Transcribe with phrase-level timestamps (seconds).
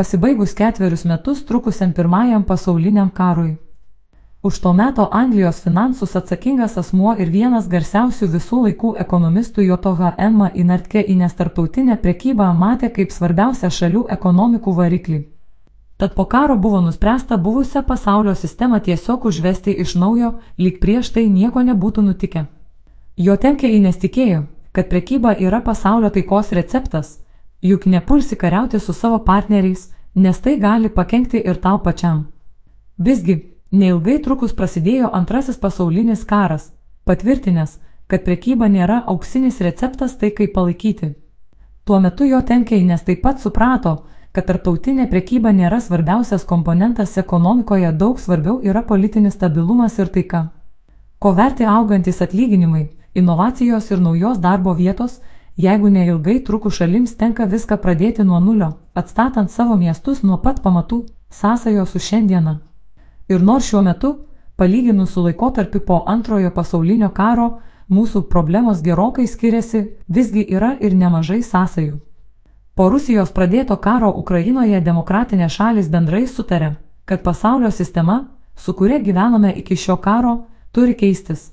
[0.00, 3.56] pasibaigus ketverius metus trukusiam pirmajam pasauliniam karui.
[4.42, 10.48] Už to meto Anglijos finansus atsakingas asmuo ir vienas garsiausių visų laikų ekonomistų Jotoha Enma
[10.54, 15.20] Inartke Ines tarptautinę prekybą matė kaip svarbiausią šalių ekonomikų variklį.
[16.00, 21.28] Tad po karo buvo nuspręsta buvusią pasaulio sistemą tiesiog užvesti iš naujo, lyg prieš tai
[21.28, 22.46] nieko nebūtų nutikę.
[23.16, 27.18] Jo tenkė Ines tikėjo, kad prekyba yra pasaulio taikos receptas,
[27.62, 32.26] juk nepulsi kariauti su savo partneriais, nes tai gali pakengti ir tau pačiam.
[32.98, 36.72] Visgi, Neilgai trukus prasidėjo antrasis pasaulinis karas,
[37.06, 37.76] patvirtinęs,
[38.10, 41.12] kad prekyba nėra auksinis receptas taikai palaikyti.
[41.86, 43.92] Tuo metu jo tenkeinės taip pat suprato,
[44.34, 50.42] kad tarptautinė prekyba nėra svarbiausias komponentas ekonomikoje, daug svarbiau yra politinis stabilumas ir taika.
[51.22, 55.20] Ko verti augantis atlyginimai, inovacijos ir naujos darbo vietos,
[55.62, 61.04] jeigu neilgai trukus šalims tenka viską pradėti nuo nulio, atstatant savo miestus nuo pat pamatų,
[61.30, 62.58] sąsajo su šiandiena.
[63.28, 64.12] Ir nors šiuo metu,
[64.56, 71.42] palyginus su laikotarpiu po antrojo pasaulinio karo, mūsų problemos gerokai skiriasi, visgi yra ir nemažai
[71.42, 71.98] sąsajų.
[72.74, 78.20] Po Rusijos pradėto karo Ukrainoje demokratinės šalis bendrai sutarė, kad pasaulio sistema,
[78.56, 81.50] su kuria gyvename iki šio karo, turi keistis.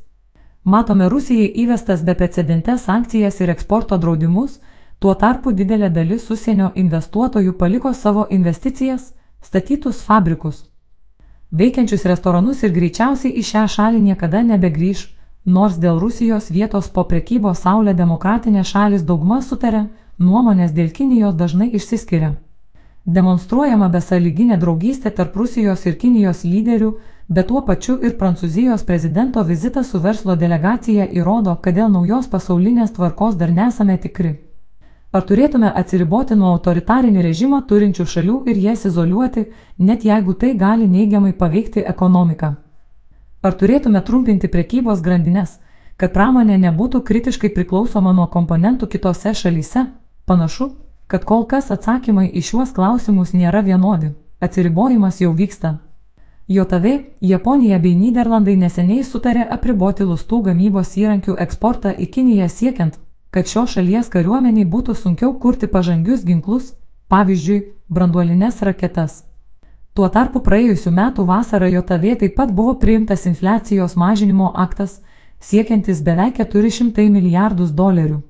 [0.67, 4.59] Matome Rusijai įvestas beprecedentes sankcijas ir eksporto draudimus,
[4.99, 10.65] tuo tarpu didelė dalis užsienio investuotojų paliko savo investicijas, statytus fabrikus
[11.51, 15.07] veikiančius restoranus ir greičiausiai į šią šalį niekada nebegrįž,
[15.45, 19.87] nors dėl Rusijos vietos po prekybos Saulė demokratinės šalis daugma sutarė,
[20.19, 22.35] nuomonės dėl Kinijos dažnai išsiskiria.
[23.05, 26.97] Demonstruojama besąlyginė draugystė tarp Rusijos ir Kinijos lyderių,
[27.27, 32.93] bet tuo pačiu ir Prancūzijos prezidento vizitas su verslo delegacija įrodo, kad dėl naujos pasaulinės
[32.95, 34.37] tvarkos dar nesame tikri.
[35.11, 39.45] Ar turėtume atsiriboti nuo autoritarinį režimą turinčių šalių ir jas izoliuoti,
[39.77, 42.55] net jeigu tai gali neigiamai paveikti ekonomiką?
[43.43, 45.59] Ar turėtume trumpinti prekybos grandinės,
[45.97, 49.87] kad pramonė nebūtų kritiškai priklausoma nuo komponentų kitose šalyse?
[50.27, 50.73] Panašu,
[51.07, 54.11] kad kol kas atsakymai į šiuos klausimus nėra vienodi.
[54.43, 55.77] Atsiribojimas jau vyksta.
[56.47, 56.85] JOTV,
[57.21, 62.93] Japonija bei Niderlandai neseniai sutarė apriboti lustų gamybos įrankių eksportą į Kiniją siekiant,
[63.35, 66.69] kad šios šalies kariuomeniai būtų sunkiau kurti pažangius ginklus,
[67.11, 67.57] pavyzdžiui,
[67.91, 69.25] branduolinės raketas.
[69.91, 75.01] Tuo tarpu praėjusiu metu vasarą JOTV taip pat buvo priimtas infliacijos mažinimo aktas,
[75.43, 78.21] siekiantis beveik 400 milijardus dolerių.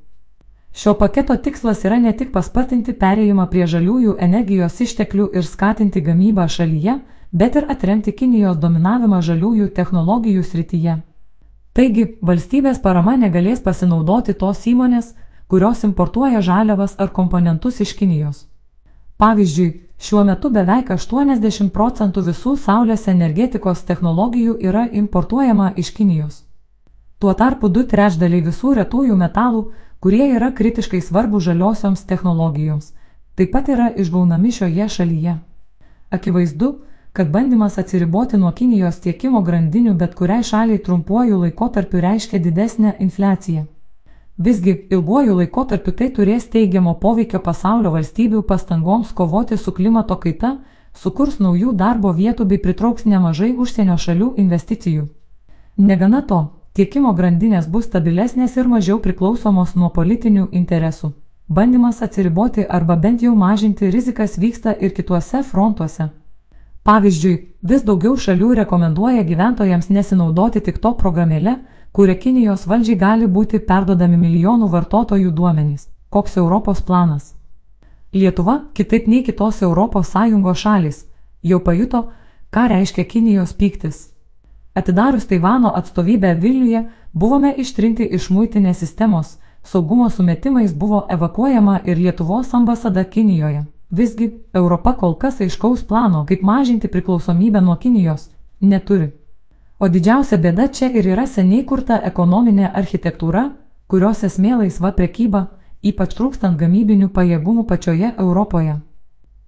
[0.74, 6.48] Šio paketo tikslas yra ne tik paspartinti perėjimą prie žaliųjų energijos išteklių ir skatinti gamybą
[6.50, 6.98] šalyje,
[7.32, 10.98] bet ir atremti Kinijos dominavimą žaliųjų technologijų srityje.
[11.78, 15.14] Taigi, valstybės parama negalės pasinaudoti tos įmonės,
[15.48, 18.48] kurios importuoja žaliavas ar komponentus iš Kinijos.
[19.18, 19.68] Pavyzdžiui,
[19.98, 26.44] šiuo metu beveik 80 procentų visų saulės energetikos technologijų yra importuojama iš Kinijos.
[27.20, 29.64] Tuo tarpu du trečdaliai visų retųjų metalų,
[30.00, 32.92] kurie yra kritiškai svarbu žaliosioms technologijoms,
[33.36, 35.38] taip pat yra išgaunami šioje šalyje.
[36.14, 36.76] Akivaizdu,
[37.18, 43.64] kad bandymas atsiriboti nuo Kinijos tiekimo grandinių bet kuriai šaliai trumpuoju laikotarpiu reiškia didesnę infliaciją.
[44.38, 50.52] Visgi, ilguoju laikotarpiu tai turės teigiamo poveikio pasaulio valstybių pastangoms kovoti su klimato kaita,
[50.94, 55.08] sukurs naujų darbo vietų bei pritrauks nemažai užsienio šalių investicijų.
[55.78, 56.40] Negana to,
[56.74, 61.12] tiekimo grandinės bus stabilesnės ir mažiau priklausomos nuo politinių interesų.
[61.50, 66.12] Bandymas atsiriboti arba bent jau mažinti rizikas vyksta ir kituose frontuose.
[66.88, 67.34] Pavyzdžiui,
[67.68, 71.58] vis daugiau šalių rekomenduoja gyventojams nesinaudoti tik to programėlę,
[71.92, 75.90] kuria Kinijos valdžiai gali būti perdodami milijonų vartotojų duomenys.
[76.10, 77.34] Koks Europos planas?
[78.16, 81.04] Lietuva, kitaip nei kitos ES šalis,
[81.44, 82.08] jau pajuto,
[82.56, 84.14] ką reiškia Kinijos pyktis.
[84.74, 92.54] Atidarius Taivano atstovybę Vilniuje, buvome ištrinti iš muitinės sistemos, saugumo sumetimais buvo evakuojama ir Lietuvos
[92.54, 93.66] ambasada Kinijoje.
[93.90, 98.30] Visgi, Europa kol kas aiškaus plano, kaip mažinti priklausomybę nuo Kinijos,
[98.60, 99.14] neturi.
[99.80, 103.46] O didžiausia bėda čia ir yra seniai kurta ekonominė architektūra,
[103.88, 105.46] kurios esmė laisva prekyba,
[105.84, 108.76] ypač trūkstant gamybinių pajėgumų pačioje Europoje.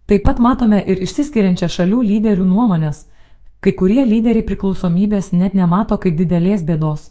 [0.08, 3.08] Taip pat matome ir išsiskiriančią šalių lyderių nuomonės,
[3.60, 7.10] kai kurie lyderiai priklausomybės net nemato kaip didelės bėdos.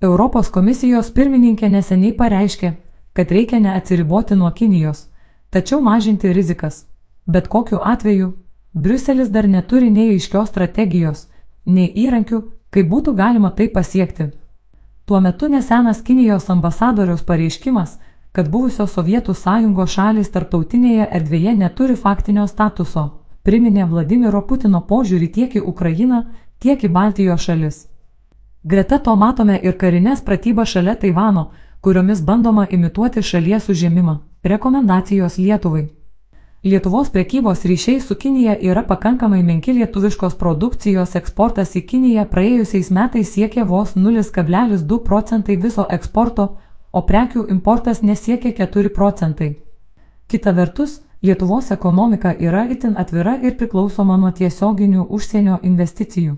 [0.00, 2.76] Europos komisijos pirmininkė neseniai pareiškė,
[3.12, 5.08] kad reikia neatsiriboti nuo Kinijos
[5.52, 6.86] tačiau mažinti rizikas.
[7.26, 8.32] Bet kokiu atveju,
[8.72, 11.26] Briuselis dar neturi nei aiškios strategijos,
[11.66, 12.38] nei įrankių,
[12.72, 14.30] kaip būtų galima tai pasiekti.
[15.04, 17.98] Tuo metu nesenas Kinijos ambasadoriaus pareiškimas,
[18.32, 23.04] kad buvusios Sovietų sąjungos šalys tarptautinėje erdvėje neturi faktinio statuso,
[23.44, 26.24] priminė Vladimiro Putino požiūrį tiek į Ukrainą,
[26.58, 27.86] tiek į Baltijos šalis.
[28.64, 31.50] Greta to matome ir karinės pratybas šalia Taivano,
[31.84, 34.20] kuriomis bandoma imituoti šalies užėmimą.
[34.44, 35.88] Rekomendacijos Lietuvai.
[36.64, 43.30] Lietuvos prekybos ryšiai su Kinija yra pakankamai menki lietuviškos produkcijos eksportas į Kiniją praėjusiais metais
[43.36, 46.48] siekė vos 0,2 procentai viso eksporto,
[46.92, 49.52] o prekių importas nesiekė 4 procentai.
[50.26, 56.36] Kita vertus, Lietuvos ekonomika yra itin atvira ir priklausoma nuo tiesioginių užsienio investicijų.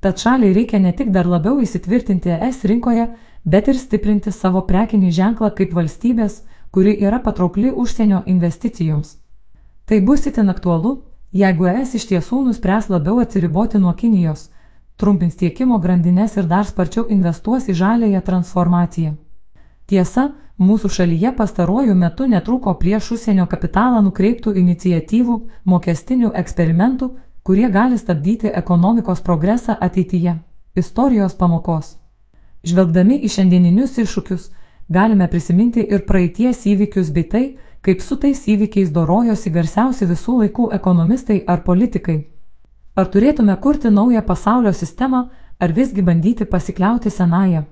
[0.00, 3.06] Tad šaliai reikia ne tik dar labiau įsitvirtinti ES rinkoje,
[3.44, 9.16] bet ir stiprinti savo prekinį ženklą kaip valstybės, kuri yra patraukli užsienio investicijoms.
[9.84, 11.02] Tai bus itin aktualu,
[11.32, 14.50] jeigu ES iš tiesų nuspręs labiau atsiriboti nuo Kinijos,
[14.96, 19.16] trumpins tiekimo grandinės ir dar sparčiau investuos į žalėją transformaciją.
[19.90, 20.28] Tiesa,
[20.58, 27.10] mūsų šalyje pastaruoju metu netrūko prieš užsienio kapitalą nukreiptų iniciatyvų, mokestinių eksperimentų,
[27.42, 30.36] kurie gali stabdyti ekonomikos progresą ateityje.
[30.76, 31.96] Istorijos pamokos.
[32.62, 34.50] Žvelgdami į šiandieninius iššūkius,
[34.90, 37.44] galime prisiminti ir praeities įvykius bei tai,
[37.80, 42.18] kaip su tais įvykiais dorojosi garsiausi visų laikų ekonomistai ar politikai.
[42.98, 45.28] Ar turėtume kurti naują pasaulio sistemą,
[45.58, 47.62] ar visgi bandyti pasikliauti senąją?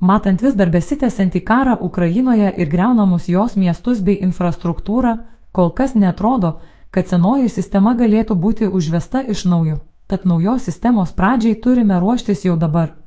[0.00, 5.16] Matant vis dar besitęsiantį karą Ukrainoje ir greunamus jos miestus bei infrastruktūrą,
[5.52, 6.58] kol kas netrodo,
[6.90, 9.80] kad senoji sistema galėtų būti užvesta iš naujo.
[10.06, 13.03] Tad naujos sistemos pradžiai turime ruoštis jau dabar.